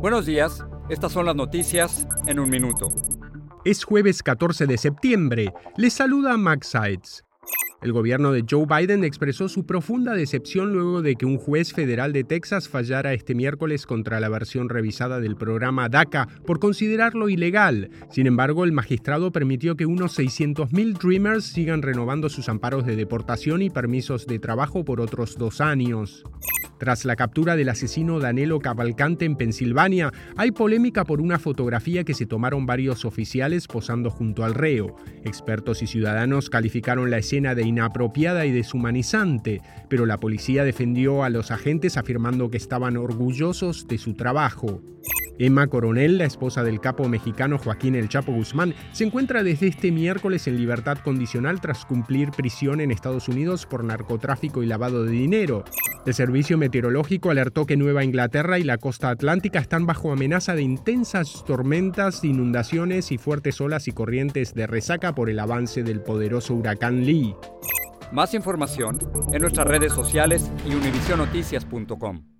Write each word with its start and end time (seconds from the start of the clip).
Buenos 0.00 0.24
días, 0.24 0.64
estas 0.88 1.12
son 1.12 1.26
las 1.26 1.36
noticias 1.36 2.08
en 2.26 2.40
un 2.40 2.48
minuto. 2.48 2.88
Es 3.66 3.84
jueves 3.84 4.22
14 4.22 4.66
de 4.66 4.78
septiembre. 4.78 5.52
Les 5.76 5.92
saluda 5.92 6.38
Max 6.38 6.68
Sides. 6.68 7.26
El 7.82 7.92
gobierno 7.92 8.32
de 8.32 8.42
Joe 8.48 8.64
Biden 8.64 9.04
expresó 9.04 9.50
su 9.50 9.66
profunda 9.66 10.14
decepción 10.14 10.72
luego 10.72 11.02
de 11.02 11.16
que 11.16 11.26
un 11.26 11.36
juez 11.36 11.74
federal 11.74 12.14
de 12.14 12.24
Texas 12.24 12.70
fallara 12.70 13.12
este 13.12 13.34
miércoles 13.34 13.84
contra 13.84 14.20
la 14.20 14.30
versión 14.30 14.70
revisada 14.70 15.20
del 15.20 15.36
programa 15.36 15.90
DACA 15.90 16.28
por 16.46 16.60
considerarlo 16.60 17.28
ilegal. 17.28 17.90
Sin 18.10 18.26
embargo, 18.26 18.64
el 18.64 18.72
magistrado 18.72 19.32
permitió 19.32 19.76
que 19.76 19.84
unos 19.84 20.18
600.000 20.18 20.98
Dreamers 20.98 21.44
sigan 21.44 21.82
renovando 21.82 22.30
sus 22.30 22.48
amparos 22.48 22.86
de 22.86 22.96
deportación 22.96 23.60
y 23.60 23.68
permisos 23.68 24.26
de 24.26 24.38
trabajo 24.38 24.82
por 24.82 24.98
otros 24.98 25.36
dos 25.36 25.60
años. 25.60 26.24
Tras 26.80 27.04
la 27.04 27.14
captura 27.14 27.56
del 27.56 27.68
asesino 27.68 28.20
Danilo 28.20 28.58
Cavalcante 28.58 29.26
en 29.26 29.36
Pensilvania, 29.36 30.14
hay 30.34 30.50
polémica 30.50 31.04
por 31.04 31.20
una 31.20 31.38
fotografía 31.38 32.04
que 32.04 32.14
se 32.14 32.24
tomaron 32.24 32.64
varios 32.64 33.04
oficiales 33.04 33.66
posando 33.66 34.08
junto 34.08 34.44
al 34.44 34.54
reo. 34.54 34.96
Expertos 35.22 35.82
y 35.82 35.86
ciudadanos 35.86 36.48
calificaron 36.48 37.10
la 37.10 37.18
escena 37.18 37.54
de 37.54 37.64
inapropiada 37.64 38.46
y 38.46 38.50
deshumanizante, 38.50 39.60
pero 39.90 40.06
la 40.06 40.16
policía 40.16 40.64
defendió 40.64 41.22
a 41.22 41.28
los 41.28 41.50
agentes 41.50 41.98
afirmando 41.98 42.50
que 42.50 42.56
estaban 42.56 42.96
orgullosos 42.96 43.86
de 43.86 43.98
su 43.98 44.14
trabajo. 44.14 44.80
Emma 45.40 45.68
Coronel, 45.68 46.18
la 46.18 46.26
esposa 46.26 46.62
del 46.62 46.80
capo 46.80 47.08
mexicano 47.08 47.58
Joaquín 47.58 47.94
El 47.94 48.10
Chapo 48.10 48.30
Guzmán, 48.30 48.74
se 48.92 49.04
encuentra 49.04 49.42
desde 49.42 49.68
este 49.68 49.90
miércoles 49.90 50.46
en 50.46 50.58
libertad 50.58 50.98
condicional 50.98 51.62
tras 51.62 51.86
cumplir 51.86 52.30
prisión 52.30 52.78
en 52.82 52.90
Estados 52.90 53.26
Unidos 53.26 53.64
por 53.64 53.82
narcotráfico 53.82 54.62
y 54.62 54.66
lavado 54.66 55.02
de 55.02 55.12
dinero. 55.12 55.64
El 56.04 56.12
Servicio 56.12 56.58
Meteorológico 56.58 57.30
alertó 57.30 57.64
que 57.64 57.78
Nueva 57.78 58.04
Inglaterra 58.04 58.58
y 58.58 58.64
la 58.64 58.76
costa 58.76 59.08
atlántica 59.08 59.60
están 59.60 59.86
bajo 59.86 60.12
amenaza 60.12 60.54
de 60.54 60.62
intensas 60.62 61.42
tormentas, 61.46 62.22
inundaciones 62.22 63.10
y 63.10 63.16
fuertes 63.16 63.62
olas 63.62 63.88
y 63.88 63.92
corrientes 63.92 64.52
de 64.52 64.66
resaca 64.66 65.14
por 65.14 65.30
el 65.30 65.38
avance 65.38 65.82
del 65.82 66.02
poderoso 66.02 66.54
huracán 66.54 67.06
Lee. 67.06 67.34
Más 68.12 68.34
información 68.34 68.98
en 69.32 69.40
nuestras 69.40 69.66
redes 69.66 69.94
sociales 69.94 70.50
y 70.68 70.74
univisionoticias.com. 70.74 72.39